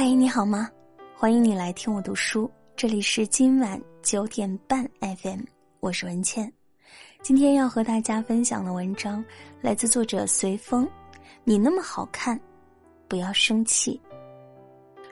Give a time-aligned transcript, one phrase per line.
[0.00, 0.70] 嗨，你好吗？
[1.16, 5.40] 欢迎你来听我读书，这里是今晚九点半 FM，
[5.80, 6.52] 我是文倩。
[7.20, 9.24] 今天要和大家分享的文章
[9.60, 10.88] 来自作者随风。
[11.42, 12.38] 你那么好看，
[13.08, 14.00] 不要生气。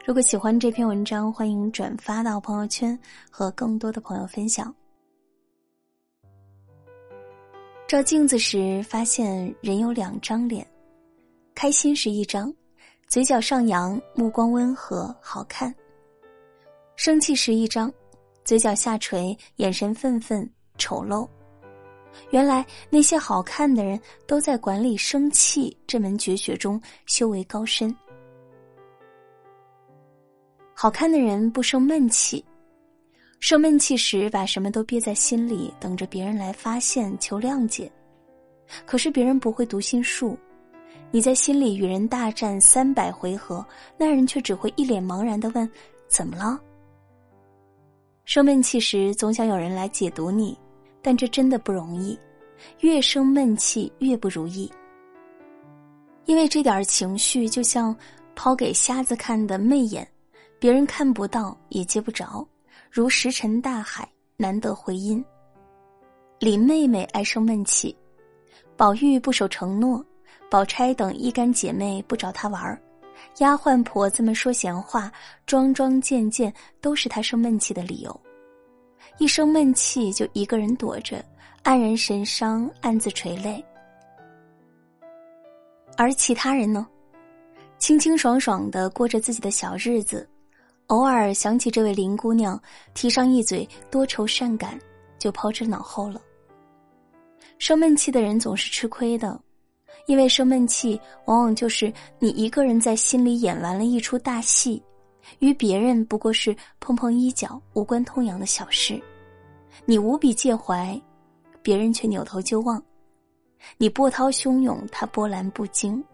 [0.05, 2.97] 如果喜欢这篇文章，欢迎转发到朋友圈
[3.29, 4.73] 和更多的朋友分享。
[7.89, 10.65] 照镜子时，发现人有两张脸，
[11.57, 12.55] 开心是一张，
[13.09, 15.73] 嘴角上扬，目光温和，好看；
[16.97, 17.91] 生气时一张，
[18.45, 21.27] 嘴角下垂，眼神愤愤，丑陋。
[22.31, 27.95] 原来那些好看的人都在管理生气这门绝学中修为高深。
[30.75, 32.45] 好看的人不生闷气，
[33.39, 37.91] 生闷气时把什么都憋在心里，等着别人来发现求谅解。
[38.85, 40.37] 可是别人不会读心术，
[41.11, 43.65] 你在心里与人大战三百回合，
[43.97, 45.69] 那人却只会一脸茫然的问
[46.09, 46.61] ：“怎么了？”
[48.25, 50.59] 生闷气时总想有人来解读你，
[51.01, 52.19] 但这真的不容易，
[52.81, 54.71] 越生闷气越不如意。
[56.25, 57.97] 因为这点情绪就像
[58.35, 60.07] 抛给瞎子看的媚眼。
[60.59, 62.47] 别人看不到也接不着，
[62.91, 65.23] 如石沉大海，难得回音。
[66.41, 67.95] 李妹妹爱生闷气，
[68.75, 70.05] 宝玉不守承诺，
[70.49, 72.81] 宝钗等一干姐妹不找她玩儿，
[73.39, 75.11] 丫鬟婆子们说闲话，
[75.45, 78.21] 桩桩件件都是她生闷气的理由。
[79.19, 81.25] 一生闷气就一个人躲着，
[81.65, 83.65] 黯然神伤，暗自垂泪。
[85.97, 86.87] 而其他人呢，
[87.79, 90.29] 清清爽爽的过着自己的小日子。
[90.89, 92.61] 偶尔想起这位林姑娘，
[92.95, 94.79] 提上一嘴多愁善感，
[95.19, 96.21] 就抛之脑后了。
[97.59, 99.41] 生闷气的人总是吃亏的，
[100.05, 104.83] 因为生闷气往往就是你一个人在心里演完了一出大戏，
[105.39, 109.01] 与别人不过是碰碰衣角、无关痛痒的小事，
[109.85, 111.01] 你无比介怀，
[111.63, 112.83] 别人却扭头就忘。
[113.79, 116.05] 你波涛汹涌，他波澜不惊。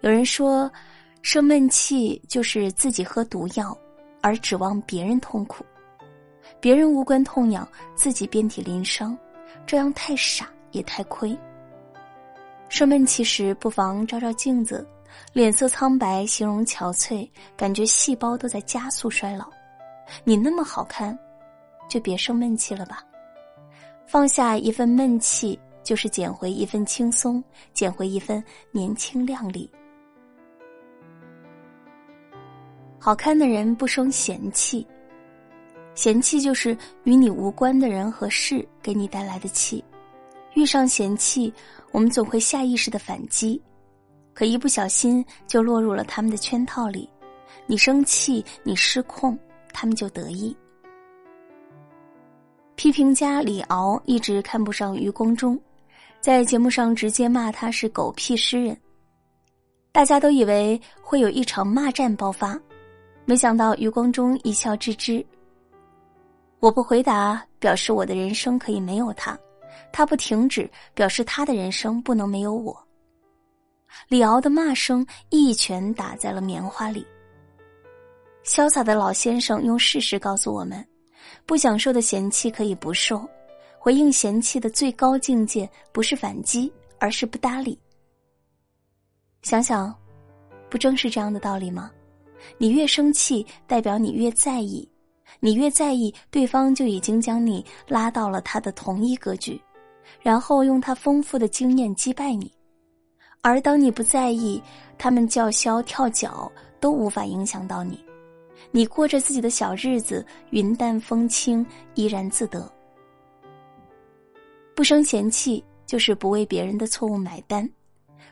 [0.00, 0.70] 有人说。
[1.22, 3.76] 生闷气就是自己喝毒药，
[4.20, 5.64] 而指望别人痛苦；
[6.60, 9.18] 别人无关痛痒，自己遍体鳞伤，
[9.66, 11.36] 这样太傻也太亏。
[12.68, 14.86] 生闷气时，不妨照照镜子，
[15.32, 19.46] 脸色苍白，形容憔悴，感觉细胞都在加速衰老。
[20.24, 21.16] 你那么好看，
[21.88, 23.04] 就别生闷气了吧。
[24.06, 29.70] 放下一份闷气，就是捡回一份轻松，捡回一份年轻靓丽。
[32.98, 34.84] 好看的人不生嫌弃，
[35.94, 39.82] 嫌弃就是与你无关的人和事给你带来的气。
[40.56, 41.52] 遇上嫌弃，
[41.92, 43.60] 我们总会下意识的反击，
[44.32, 47.06] 可一不小心就落入了他们的圈套里。
[47.66, 49.38] 你生气，你失控，
[49.74, 50.56] 他们就得意。
[52.74, 55.60] 批评家李敖一直看不上余光中，
[56.20, 58.74] 在节目上直接骂他是狗屁诗人。
[59.92, 62.58] 大家都以为会有一场骂战爆发。
[63.26, 65.24] 没想到余光中一笑置之。
[66.60, 69.36] 我不回答，表示我的人生可以没有他；
[69.92, 72.76] 他不停止，表示他的人生不能没有我。
[74.08, 77.06] 李敖的骂声一拳打在了棉花里。
[78.44, 80.86] 潇洒的老先生用事实告诉我们：
[81.46, 83.28] 不享受的嫌弃可以不受，
[83.78, 87.78] 回应嫌弃的最高境界不是反击，而是不搭理。
[89.42, 89.94] 想想，
[90.68, 91.90] 不正是这样的道理吗？
[92.58, 94.88] 你越生气，代表你越在意；
[95.40, 99.60] 你越在意，对方就已经将你拉到了他的同一格局，
[100.22, 102.52] 然后用他丰富的经验击败你。
[103.42, 104.60] 而当你不在意，
[104.98, 106.50] 他们叫嚣跳脚
[106.80, 108.04] 都无法影响到你。
[108.70, 111.64] 你过着自己的小日子，云淡风轻，
[111.94, 112.70] 怡然自得。
[114.74, 117.68] 不生嫌弃，就是不为别人的错误买单。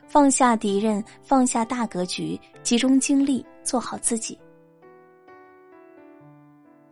[0.07, 4.37] 放下敌人，放下大格局，集中精力做好自己。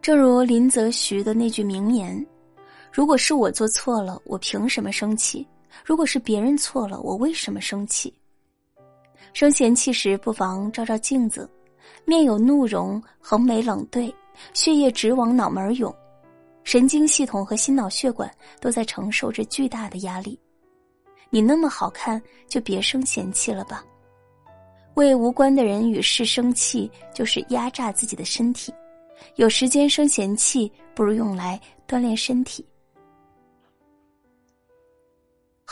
[0.02, 2.26] 正如林则徐的那句名言
[2.94, 5.48] ：“如果是我做错了，我凭什么生气？
[5.84, 8.14] 如果是别人错了，我为什么生气？”
[9.34, 11.50] 生嫌弃时，不妨照照镜子，
[12.06, 14.14] 面有怒容，横眉冷对，
[14.54, 15.92] 血液直往脑门涌，
[16.64, 18.32] 神经系统和心脑血管
[18.62, 20.40] 都在承受着巨大的压力。
[21.32, 23.84] 你那么好看，就别生嫌弃了吧。
[24.94, 28.72] 为无关的人与事生气，就是压榨自己的身体。
[29.38, 32.64] 有时间生嫌弃，不如用来锻炼身体。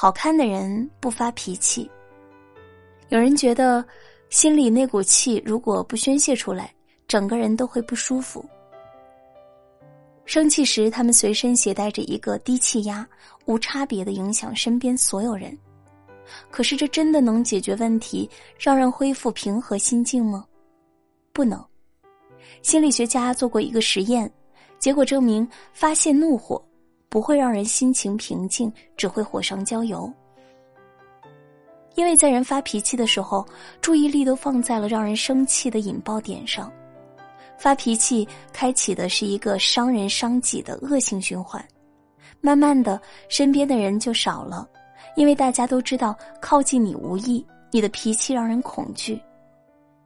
[0.01, 1.87] 好看的人不发脾气。
[3.09, 3.85] 有人觉得
[4.31, 6.73] 心里那股气如果不宣泄出来，
[7.07, 8.43] 整个人都会不舒服。
[10.25, 13.07] 生气时，他们随身携带着一个低气压，
[13.45, 15.55] 无差别的影响身边所有人。
[16.49, 18.27] 可是，这真的能解决问题，
[18.57, 20.43] 让人恢复平和心境吗？
[21.31, 21.63] 不能。
[22.63, 24.33] 心理学家做过一个实验，
[24.79, 26.59] 结果证明，发泄怒火
[27.11, 30.09] 不会让人心情平静，只会火上浇油。
[31.95, 33.45] 因为在人发脾气的时候，
[33.81, 36.71] 注意力都放在了让人生气的引爆点上。
[37.57, 41.61] 发脾气开启的是一个伤人伤己的恶性循环，
[42.39, 44.65] 慢慢的，身边的人就少了，
[45.17, 49.21] 因为大家都知道靠近你无益，你的脾气让人恐惧。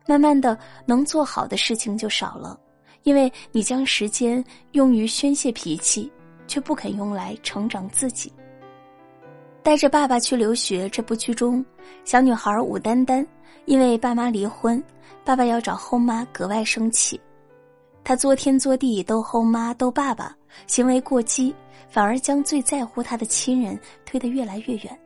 [0.07, 0.57] 慢慢的，
[0.87, 2.59] 能做好的事情就少了，
[3.03, 6.11] 因为你将时间用于宣泄脾气，
[6.47, 8.31] 却不肯用来成长自己。
[9.63, 11.65] 带着爸爸去留学这部剧中，
[12.03, 13.25] 小女孩武丹丹
[13.65, 14.81] 因为爸妈离婚，
[15.23, 17.19] 爸爸要找后妈，格外生气。
[18.03, 20.35] 他作天作地逗后妈逗爸爸，
[20.67, 21.55] 行为过激，
[21.89, 24.99] 反而将最在乎他的亲人推得越来越远。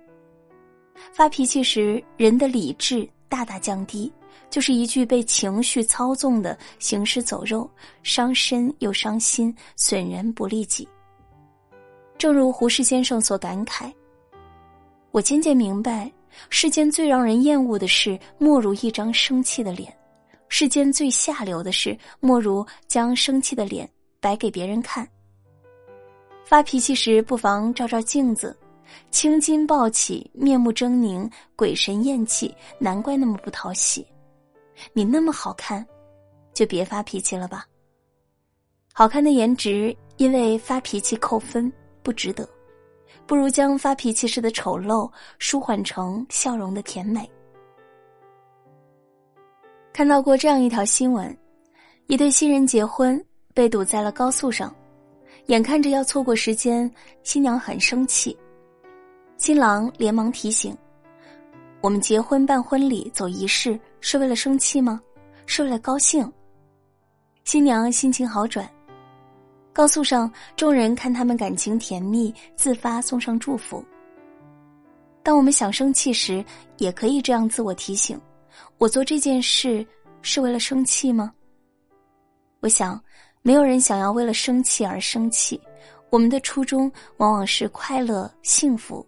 [1.13, 4.11] 发脾气时，人的理智大大降低，
[4.49, 7.69] 就是一句被情绪操纵的行尸走肉，
[8.03, 10.85] 伤身又伤心，损人不利己。
[12.19, 13.91] 正如胡适先生所感慨
[15.11, 16.11] ：“我渐渐明白，
[16.49, 19.91] 世间最让人厌恶的事，莫如一张生气的脸。”
[20.49, 23.89] 世间最下流的事，莫如将生气的脸
[24.19, 25.07] 摆给别人看。
[26.43, 28.57] 发脾气时，不妨照照镜子，
[29.11, 34.05] 青筋暴起，面目狰狞，鬼神厌气，难怪那么不讨喜。
[34.91, 35.85] 你那么好看，
[36.51, 37.65] 就别发脾气了吧。
[38.91, 41.71] 好看的颜值因为发脾气扣分，
[42.03, 42.47] 不值得。
[43.25, 47.29] 不如将发脾气时的丑陋舒缓成笑容的甜美。
[49.93, 51.35] 看到过这样一条新闻：
[52.07, 53.23] 一对新人结婚
[53.53, 54.73] 被堵在了高速上，
[55.47, 56.89] 眼看着要错过时间，
[57.21, 58.35] 新娘很生气。
[59.37, 60.75] 新郎连忙提醒
[61.81, 65.01] ：“我们结婚办婚礼走仪式是为了生气吗？
[65.45, 66.31] 是为了高兴。”
[67.45, 68.69] 新娘心情好转。
[69.79, 73.81] 高速上，众人看他们感情甜蜜，自发送上祝福。
[75.23, 76.43] 当我们想生气时，
[76.79, 78.19] 也可以这样自我提醒。
[78.77, 79.87] 我做这件事
[80.21, 81.33] 是为了生气吗？
[82.59, 83.01] 我想，
[83.41, 85.57] 没有人想要为了生气而生气。
[86.09, 89.07] 我们的初衷往往是快乐、幸福，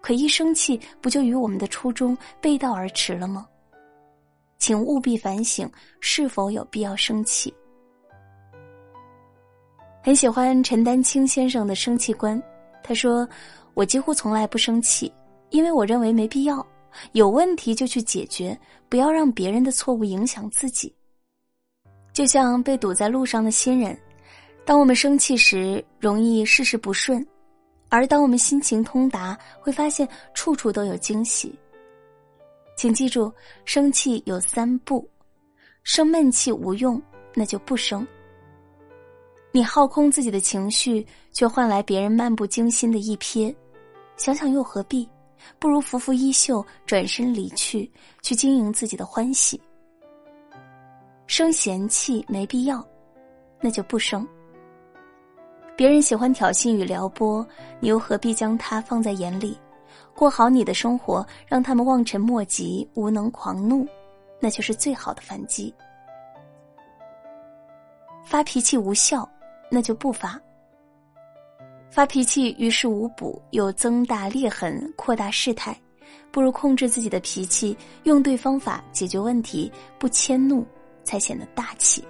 [0.00, 3.46] 可一生气，不就与我们的初衷背道而驰了吗？
[4.58, 5.70] 请务必反省，
[6.00, 7.52] 是否有必要生气。
[10.02, 12.42] 很喜欢陈丹青先生的生气观，
[12.82, 13.28] 他说
[13.74, 15.12] ：“我几乎从来不生气，
[15.50, 16.66] 因为我认为没必要。”
[17.12, 18.58] 有问题就去解决，
[18.88, 20.92] 不要让别人的错误影响自己。
[22.12, 23.96] 就像被堵在路上的新人，
[24.64, 27.22] 当我们生气时，容易事事不顺；
[27.88, 31.56] 而当我们心情通达，会发现处处都有惊喜。
[32.76, 33.32] 请记住，
[33.64, 35.08] 生气有三不：
[35.84, 37.00] 生闷气无用，
[37.34, 38.04] 那就不生。
[39.52, 43.54] 你耗空自己的情绪，却换来别人漫不经心的一瞥，
[44.16, 45.08] 想想又何必？
[45.58, 47.90] 不如拂拂衣袖，转身离去，
[48.22, 49.60] 去经营自己的欢喜。
[51.26, 52.84] 生嫌弃没必要，
[53.60, 54.26] 那就不生。
[55.76, 57.44] 别人喜欢挑衅与撩拨，
[57.80, 59.58] 你又何必将他放在眼里？
[60.14, 63.88] 过好你的生活，让他们望尘莫及、无能狂怒，
[64.38, 65.74] 那就是最好的反击。
[68.22, 69.28] 发脾气无效，
[69.70, 70.40] 那就不发。
[71.90, 75.76] 发脾气于事无补，又增大裂痕，扩大事态，
[76.30, 80.64] 不如控制自己的脾气，用对方法解决问题，不迁怒，
[81.02, 82.04] 才显得大气。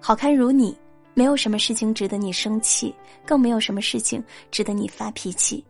[0.00, 0.76] 好看如你，
[1.14, 2.92] 没有什么事情值得你生气，
[3.24, 5.64] 更没有什么事情值得你发脾气。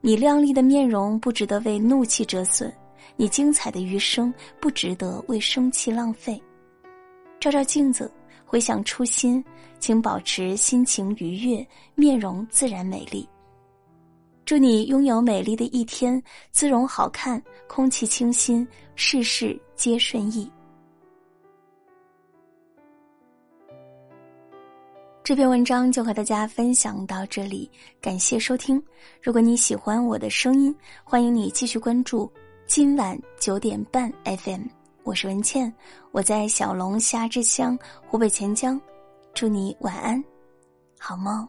[0.00, 2.72] 你靓丽的面容不值得为怒气折损，
[3.14, 6.42] 你精彩的余生不值得为生气浪费。
[7.38, 8.10] 照照镜子。
[8.52, 9.42] 回想初心，
[9.80, 13.26] 请保持心情愉悦，面容自然美丽。
[14.44, 20.52] 祝你拥有美丽的一天，姿容好看，空气清新，事事皆顺意。
[25.24, 27.70] 这篇文章就和大家分享到这里，
[28.02, 28.82] 感谢收听。
[29.22, 32.30] 如果你喜欢我的声音，欢迎你继续关注
[32.66, 34.81] 今晚九点半 FM。
[35.04, 35.72] 我是文倩，
[36.12, 38.80] 我在小龙虾之乡湖北潜江，
[39.34, 40.22] 祝你晚安，
[40.98, 41.46] 好梦。